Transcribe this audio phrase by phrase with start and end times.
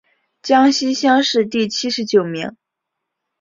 [0.41, 2.57] 江西乡试第七十九名。